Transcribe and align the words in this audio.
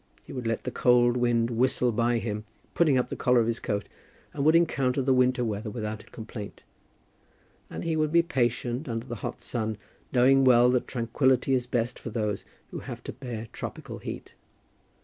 He 0.23 0.33
would 0.33 0.47
let 0.47 0.63
the 0.63 0.71
cold 0.71 1.15
wind 1.15 1.51
whistle 1.51 1.91
by 1.91 2.17
him, 2.17 2.43
putting 2.73 2.97
up 2.97 3.09
the 3.09 3.15
collar 3.15 3.39
of 3.39 3.45
his 3.45 3.59
coat, 3.59 3.87
and 4.33 4.43
would 4.43 4.55
encounter 4.55 4.99
the 4.99 5.13
winter 5.13 5.45
weather 5.45 5.69
without 5.69 6.11
complaint. 6.11 6.63
And 7.69 7.83
he 7.83 7.95
would 7.95 8.11
be 8.11 8.23
patient 8.23 8.89
under 8.89 9.05
the 9.05 9.17
hot 9.21 9.43
sun, 9.43 9.77
knowing 10.11 10.43
well 10.43 10.71
that 10.71 10.87
tranquillity 10.87 11.53
is 11.53 11.67
best 11.67 11.99
for 11.99 12.09
those 12.09 12.45
who 12.71 12.79
have 12.79 13.03
to 13.03 13.13
bear 13.13 13.47
tropical 13.53 13.99
heat. 13.99 14.33